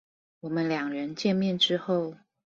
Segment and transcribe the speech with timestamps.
[0.39, 2.15] 我們兩人見面之後